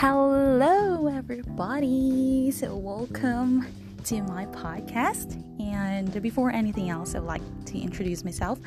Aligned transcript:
Hello, 0.00 1.06
everybody. 1.06 2.50
So, 2.50 2.76
welcome 2.76 3.66
to 4.04 4.20
my 4.24 4.44
podcast. 4.44 5.42
And 5.58 6.20
before 6.20 6.50
anything 6.50 6.90
else, 6.90 7.14
I 7.14 7.20
would 7.20 7.26
like 7.26 7.64
to 7.64 7.78
introduce 7.78 8.22
myself. 8.22 8.58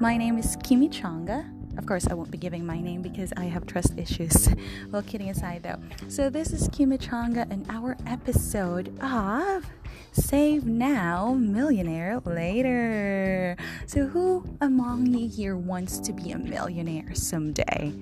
My 0.00 0.16
name 0.16 0.38
is 0.38 0.56
Kimi 0.64 0.88
Changa. 0.88 1.48
Of 1.78 1.86
course, 1.86 2.08
I 2.08 2.14
won't 2.14 2.32
be 2.32 2.38
giving 2.38 2.66
my 2.66 2.80
name 2.80 3.00
because 3.00 3.32
I 3.36 3.44
have 3.44 3.64
trust 3.66 3.96
issues. 3.96 4.48
well, 4.90 5.02
kidding 5.02 5.30
aside 5.30 5.62
though. 5.62 5.78
So, 6.08 6.30
this 6.30 6.50
is 6.52 6.68
Kimi 6.72 6.98
Changa, 6.98 7.48
and 7.48 7.64
our 7.70 7.96
episode 8.04 8.88
of 9.00 9.64
Save 10.10 10.66
Now, 10.66 11.32
Millionaire 11.34 12.20
Later. 12.24 13.56
So, 13.86 14.06
who 14.06 14.44
among 14.60 15.14
you 15.14 15.28
here 15.28 15.56
wants 15.56 16.00
to 16.00 16.12
be 16.12 16.32
a 16.32 16.38
millionaire 16.38 17.14
someday? 17.14 17.94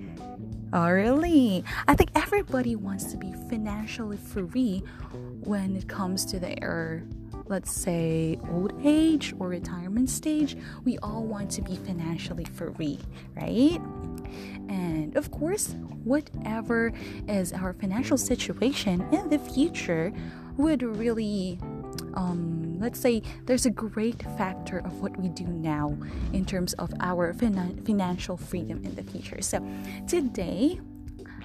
Oh, 0.76 0.90
really? 0.90 1.62
I 1.86 1.94
think 1.94 2.10
everybody 2.16 2.74
wants 2.74 3.04
to 3.12 3.16
be 3.16 3.32
financially 3.48 4.16
free 4.16 4.82
when 5.44 5.76
it 5.76 5.88
comes 5.88 6.24
to 6.24 6.40
their, 6.40 7.04
let's 7.46 7.70
say, 7.70 8.40
old 8.50 8.72
age 8.82 9.32
or 9.38 9.46
retirement 9.46 10.10
stage. 10.10 10.56
We 10.84 10.98
all 10.98 11.22
want 11.22 11.52
to 11.52 11.62
be 11.62 11.76
financially 11.76 12.44
free, 12.44 12.98
right? 13.36 13.80
And 14.68 15.16
of 15.16 15.30
course, 15.30 15.76
whatever 16.02 16.92
is 17.28 17.52
our 17.52 17.72
financial 17.72 18.18
situation 18.18 19.06
in 19.12 19.30
the 19.30 19.38
future 19.38 20.12
would 20.56 20.82
really 20.82 21.60
um, 22.14 22.78
let's 22.78 22.98
say 22.98 23.22
there's 23.44 23.66
a 23.66 23.70
great 23.70 24.22
factor 24.36 24.78
of 24.78 25.00
what 25.00 25.16
we 25.16 25.28
do 25.28 25.44
now 25.44 25.96
in 26.32 26.44
terms 26.44 26.72
of 26.74 26.92
our 27.00 27.32
financial 27.34 28.36
freedom 28.36 28.84
in 28.84 28.94
the 28.94 29.02
future. 29.02 29.40
So 29.42 29.66
today, 30.06 30.80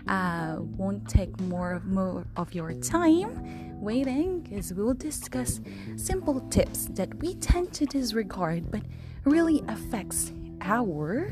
I 0.08 0.56
uh, 0.56 0.62
won't 0.62 1.08
take 1.08 1.40
more 1.42 1.73
of, 1.73 1.86
more 1.86 2.25
of 2.36 2.53
your 2.53 2.73
time 2.73 3.80
waiting 3.80 4.42
because 4.42 4.73
we'll 4.73 4.94
discuss 4.94 5.62
simple 5.97 6.42
tips 6.50 6.86
that 6.92 7.14
we 7.20 7.36
tend 7.36 7.73
to 7.73 7.86
disregard 7.86 8.72
but 8.72 8.81
really 9.23 9.64
affects 9.67 10.31
our 10.62 11.30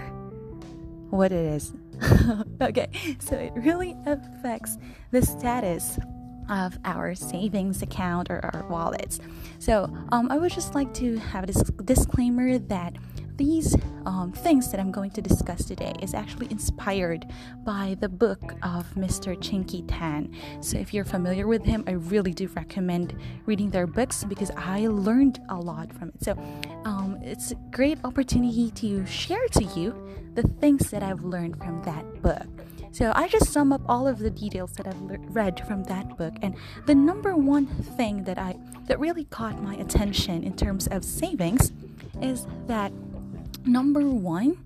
what 1.10 1.32
it 1.32 1.46
is. 1.46 1.74
okay, 2.62 2.90
so 3.20 3.36
it 3.36 3.54
really 3.56 3.96
affects 4.06 4.78
the 5.12 5.22
status 5.22 5.98
of 6.50 6.78
our 6.86 7.16
savings 7.16 7.82
account 7.82 8.30
or 8.30 8.40
our 8.44 8.66
wallets. 8.70 9.20
So 9.60 9.92
um, 10.12 10.32
I 10.32 10.38
would 10.38 10.52
just 10.52 10.76
like 10.76 10.94
to 10.96 11.18
have 11.18 11.48
this 11.48 11.62
disclaimer 11.84 12.58
that 12.58 12.94
these 13.38 13.76
um, 14.06 14.32
things 14.32 14.72
that 14.72 14.80
I'm 14.80 14.92
going 14.92 15.12
to 15.12 15.22
discuss 15.22 15.64
today 15.64 15.94
is 16.02 16.14
actually 16.14 16.48
inspired 16.50 17.26
by 17.64 17.96
the 18.00 18.10
book 18.10 18.54
of 18.64 18.88
Mr. 18.96 19.40
Chinkee 19.40 19.84
Tan. 19.84 20.36
So, 20.62 20.78
if 20.78 20.94
you're 20.94 21.06
familiar 21.06 21.48
with 21.48 21.64
him, 21.64 21.84
I 21.88 21.92
really 21.92 22.34
do 22.34 22.48
recommend 22.48 23.16
reading 23.46 23.70
their 23.70 23.86
books 23.86 24.24
because 24.24 24.52
I 24.58 24.88
learned 24.88 25.40
a 25.50 25.56
lot 25.56 25.94
from 25.94 26.10
it. 26.10 26.24
So, 26.24 26.32
um, 26.84 27.20
it's 27.22 27.52
a 27.52 27.56
great 27.72 28.00
opportunity 28.04 28.72
to 28.72 29.06
share 29.06 29.48
to 29.50 29.64
you 29.64 29.94
the 30.34 30.44
things 30.44 30.90
that 30.90 31.04
I've 31.04 31.24
learned 31.24 31.58
from 31.58 31.82
that 31.84 32.22
book. 32.22 32.48
So 32.98 33.12
I 33.14 33.28
just 33.28 33.54
sum 33.54 33.72
up 33.72 33.82
all 33.88 34.08
of 34.08 34.18
the 34.18 34.32
details 34.32 34.72
that 34.72 34.88
I've 34.88 35.00
le- 35.04 35.20
read 35.30 35.64
from 35.68 35.84
that 35.84 36.18
book, 36.18 36.34
and 36.42 36.56
the 36.88 36.96
number 36.96 37.36
one 37.36 37.68
thing 37.68 38.24
that 38.24 38.40
I 38.40 38.58
that 38.88 39.00
really 39.00 39.26
caught 39.26 39.62
my 39.62 39.76
attention 39.76 40.44
in 40.44 40.56
terms 40.56 40.88
of 40.88 41.06
savings 41.06 41.72
is 42.24 42.48
that 42.66 42.92
number 43.68 44.02
one, 44.02 44.58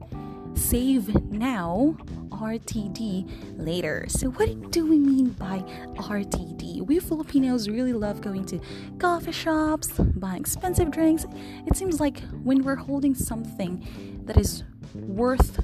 save 0.53 1.13
now, 1.29 1.97
RTD 2.29 3.57
later. 3.57 4.05
So 4.07 4.29
what 4.29 4.71
do 4.71 4.87
we 4.87 4.97
mean 4.97 5.31
by 5.31 5.65
RTD? 5.97 6.87
We 6.87 6.99
Filipinos 6.99 7.67
really 7.67 7.91
love 7.91 8.21
going 8.21 8.45
to 8.45 8.61
coffee 8.97 9.33
shops, 9.33 9.89
buying 9.99 10.39
expensive 10.39 10.89
drinks. 10.89 11.25
It 11.67 11.75
seems 11.75 11.99
like 11.99 12.21
when 12.43 12.63
we're 12.63 12.75
holding 12.75 13.13
something 13.13 14.21
that 14.23 14.37
is 14.37 14.63
worth 14.95 15.59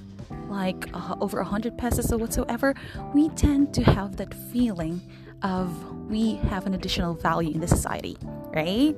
like 0.47 0.89
uh, 0.93 1.15
over 1.21 1.39
a 1.39 1.45
hundred 1.45 1.77
pesos 1.77 2.11
or 2.11 2.17
whatsoever, 2.17 2.73
we 3.13 3.29
tend 3.29 3.73
to 3.75 3.83
have 3.83 4.17
that 4.17 4.33
feeling 4.51 5.01
of 5.43 5.71
we 6.09 6.35
have 6.35 6.65
an 6.65 6.73
additional 6.73 7.13
value 7.13 7.53
in 7.53 7.59
the 7.59 7.67
society, 7.67 8.17
right? 8.53 8.95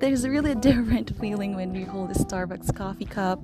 There's 0.00 0.26
really 0.26 0.52
a 0.52 0.54
different 0.54 1.14
feeling 1.20 1.54
when 1.54 1.72
we 1.72 1.82
hold 1.82 2.10
a 2.10 2.14
Starbucks 2.14 2.74
coffee 2.74 3.04
cup, 3.04 3.40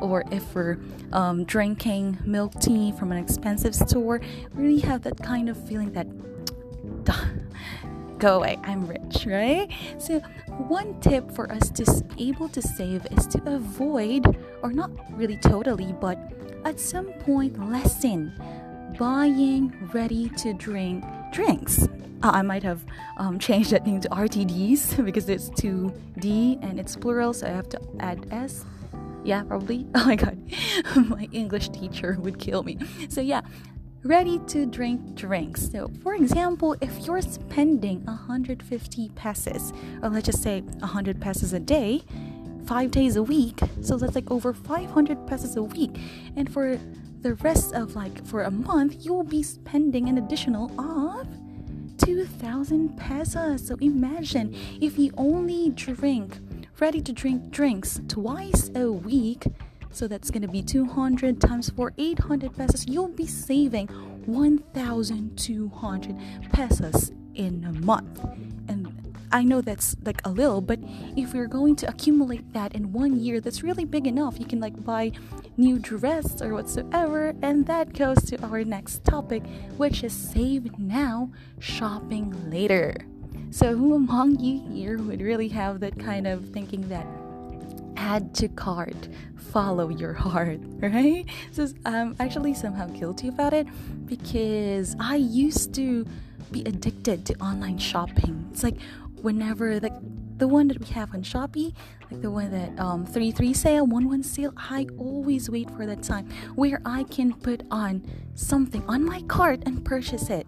or 0.00 0.24
if 0.32 0.54
we're 0.54 0.78
um, 1.12 1.44
drinking 1.44 2.18
milk 2.24 2.58
tea 2.60 2.92
from 2.92 3.12
an 3.12 3.18
expensive 3.18 3.74
store. 3.74 4.20
We 4.54 4.64
really 4.64 4.80
have 4.80 5.02
that 5.02 5.18
kind 5.18 5.48
of 5.48 5.68
feeling 5.68 5.92
that 5.92 6.08
go 8.18 8.36
away, 8.36 8.58
I'm 8.64 8.86
rich, 8.86 9.26
right? 9.26 9.68
So, 9.98 10.20
one 10.68 11.00
tip 11.00 11.30
for 11.32 11.50
us 11.50 11.70
to 11.70 12.04
be 12.16 12.28
able 12.28 12.48
to 12.50 12.60
save 12.60 13.06
is 13.10 13.26
to 13.28 13.42
avoid, 13.46 14.36
or 14.62 14.72
not 14.72 14.90
really 15.16 15.38
totally, 15.38 15.94
but 16.00 16.18
at 16.64 16.80
some 16.80 17.12
point 17.24 17.58
lessen 17.70 18.32
buying 18.98 19.72
ready 19.92 20.28
to 20.36 20.52
drink 20.52 21.04
drinks. 21.32 21.88
Uh, 22.22 22.32
I 22.34 22.42
might 22.42 22.62
have 22.62 22.84
um, 23.16 23.38
changed 23.38 23.70
that 23.70 23.86
name 23.86 24.00
to 24.02 24.08
RTDs 24.10 25.02
because 25.04 25.28
it's 25.28 25.48
2D 25.50 26.62
and 26.62 26.78
it's 26.78 26.96
plural, 26.96 27.32
so 27.32 27.46
I 27.46 27.50
have 27.50 27.68
to 27.70 27.80
add 27.98 28.26
S. 28.30 28.64
Yeah, 29.24 29.42
probably. 29.44 29.86
Oh 29.94 30.04
my 30.04 30.16
god, 30.16 30.38
my 30.96 31.28
English 31.32 31.70
teacher 31.70 32.16
would 32.20 32.38
kill 32.38 32.62
me. 32.62 32.78
So, 33.08 33.20
yeah, 33.20 33.42
ready 34.02 34.38
to 34.48 34.66
drink 34.66 35.14
drinks. 35.14 35.70
So, 35.70 35.90
for 36.02 36.14
example, 36.14 36.76
if 36.80 37.06
you're 37.06 37.22
spending 37.22 38.04
150 38.04 39.10
pesos, 39.14 39.72
or 40.02 40.10
let's 40.10 40.26
just 40.26 40.42
say 40.42 40.60
100 40.60 41.20
pesos 41.20 41.52
a 41.52 41.60
day, 41.60 42.02
five 42.70 42.92
days 42.92 43.16
a 43.16 43.22
week, 43.22 43.58
so 43.82 43.96
that's 43.96 44.14
like 44.14 44.30
over 44.30 44.54
500 44.54 45.26
pesos 45.26 45.56
a 45.56 45.62
week, 45.62 45.90
and 46.36 46.52
for 46.52 46.78
the 47.22 47.34
rest 47.34 47.74
of 47.74 47.96
like 47.96 48.24
for 48.24 48.44
a 48.44 48.50
month, 48.50 49.04
you 49.04 49.12
will 49.12 49.24
be 49.24 49.42
spending 49.42 50.08
an 50.08 50.18
additional 50.18 50.70
of 50.80 51.26
2000 51.98 52.96
pesos. 52.96 53.66
So, 53.66 53.74
imagine 53.80 54.54
if 54.80 54.96
you 55.00 55.10
only 55.16 55.70
drink 55.70 56.38
ready 56.78 57.00
to 57.00 57.12
drink 57.12 57.50
drinks 57.50 58.00
twice 58.06 58.70
a 58.76 58.92
week 58.92 59.46
so 59.90 60.06
that's 60.06 60.30
going 60.30 60.42
to 60.42 60.48
be 60.48 60.62
200 60.62 61.40
times 61.40 61.70
4, 61.70 61.92
800 61.98 62.56
pesos. 62.56 62.86
You'll 62.86 63.08
be 63.08 63.26
saving 63.26 63.88
1,200 64.26 66.16
pesos 66.52 67.10
in 67.34 67.64
a 67.64 67.72
month. 67.84 68.20
I 69.32 69.44
know 69.44 69.60
that's 69.60 69.96
like 70.04 70.20
a 70.24 70.30
little, 70.30 70.60
but 70.60 70.80
if 71.16 71.34
you're 71.34 71.46
going 71.46 71.76
to 71.76 71.88
accumulate 71.88 72.52
that 72.52 72.74
in 72.74 72.92
one 72.92 73.18
year, 73.20 73.40
that's 73.40 73.62
really 73.62 73.84
big 73.84 74.06
enough. 74.06 74.40
You 74.40 74.46
can 74.46 74.60
like 74.60 74.84
buy 74.84 75.12
new 75.56 75.78
dress 75.78 76.42
or 76.42 76.54
whatsoever. 76.54 77.34
And 77.42 77.66
that 77.66 77.92
goes 77.92 78.22
to 78.24 78.42
our 78.44 78.64
next 78.64 79.04
topic, 79.04 79.42
which 79.76 80.02
is 80.02 80.12
save 80.12 80.78
now, 80.78 81.30
shopping 81.58 82.50
later. 82.50 82.96
So, 83.52 83.76
who 83.76 83.94
among 83.94 84.38
you 84.38 84.60
here 84.72 84.98
would 84.98 85.20
really 85.20 85.48
have 85.48 85.80
that 85.80 85.98
kind 85.98 86.26
of 86.26 86.50
thinking 86.50 86.88
that 86.88 87.06
add 87.96 88.34
to 88.34 88.48
cart, 88.48 89.08
follow 89.52 89.88
your 89.88 90.14
heart, 90.14 90.60
right? 90.80 91.26
So 91.52 91.68
I'm 91.84 92.16
actually 92.18 92.54
somehow 92.54 92.86
guilty 92.86 93.28
about 93.28 93.52
it 93.52 93.66
because 94.06 94.96
I 94.98 95.16
used 95.16 95.74
to 95.74 96.06
be 96.50 96.62
addicted 96.62 97.26
to 97.26 97.34
online 97.34 97.78
shopping. 97.78 98.48
It's 98.52 98.62
like 98.62 98.76
whenever 99.22 99.80
like 99.80 99.94
the 100.38 100.48
one 100.48 100.68
that 100.68 100.80
we 100.80 100.86
have 100.86 101.12
on 101.14 101.22
Shopee, 101.22 101.74
like 102.10 102.22
the 102.22 102.30
one 102.30 102.50
that 102.50 102.78
um 102.80 103.06
3 103.06 103.30
3 103.30 103.52
sale, 103.52 103.86
1 103.86 104.08
1 104.08 104.22
sale, 104.22 104.52
I 104.56 104.86
always 104.98 105.50
wait 105.50 105.70
for 105.70 105.86
that 105.86 106.02
time 106.02 106.28
where 106.54 106.80
I 106.84 107.04
can 107.04 107.32
put 107.34 107.62
on 107.70 108.02
something 108.34 108.82
on 108.88 109.04
my 109.04 109.22
cart 109.22 109.62
and 109.66 109.84
purchase 109.84 110.30
it. 110.30 110.46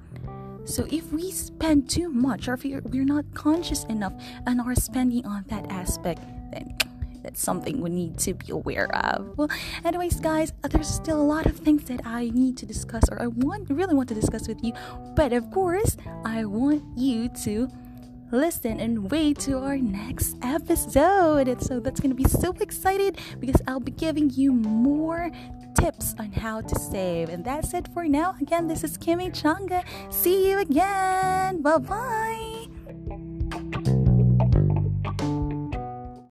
So 0.65 0.87
if 0.91 1.13
we 1.13 1.31
spend 1.31 1.91
too 1.91 2.09
much 2.09 2.49
or 2.49 2.55
if 2.55 2.65
we're 2.65 3.05
not 3.05 3.25
conscious 3.35 3.85
enough 3.85 4.15
and 4.47 4.61
are 4.61 4.75
spending 4.75 5.27
on 5.27 5.45
that 5.49 5.71
aspect, 5.71 6.21
then 6.53 6.77
that's 7.23 7.41
something 7.41 7.81
we 7.81 7.91
need 7.91 8.19
to 8.19 8.35
be 8.35 8.51
aware 8.51 8.95
of. 8.95 9.37
Well, 9.37 9.49
anyways, 9.85 10.21
guys, 10.21 10.53
uh, 10.65 10.69
there's 10.69 10.89
still 10.89 11.21
a 11.21 11.23
lot 11.23 11.47
of 11.47 11.57
things 11.57 11.85
that 11.85 12.01
I 12.05 12.31
need 12.31 12.57
to 12.59 12.67
discuss 12.67 13.05
or 13.11 13.21
I 13.21 13.29
want 13.29 13.71
really 13.71 13.95
want 13.95 14.09
to 14.09 14.15
discuss 14.15 14.49
with 14.49 14.63
you. 14.63 14.73
But 15.15 15.33
of 15.33 15.51
course, 15.51 15.97
I 16.25 16.45
want 16.45 16.83
you 16.97 17.29
to 17.45 17.69
listen 18.33 18.81
and 18.81 19.11
wait 19.11 19.39
to 19.41 19.59
our 19.59 19.77
next 19.77 20.37
episode. 20.43 21.63
So 21.63 21.79
that's 21.79 22.01
going 22.01 22.11
to 22.11 22.21
be 22.21 22.29
so 22.29 22.53
excited 22.61 23.19
because 23.39 23.61
I'll 23.69 23.81
be 23.81 23.93
giving 23.93 24.31
you 24.31 24.53
more 24.53 25.31
tips 25.79 26.15
on 26.19 26.33
how 26.33 26.63
to 26.63 26.79
save. 26.79 27.29
And 27.29 27.45
that's 27.45 27.75
it 27.75 27.89
for 27.93 28.09
now. 28.09 28.35
Again, 28.41 28.67
this 28.67 28.83
is 28.83 28.99
Kimmy 28.99 29.31
Changa. 29.31 29.85
See 30.11 30.51
you 30.51 30.59
again. 30.59 31.63
Bye 31.63 31.79
bye. 31.79 32.52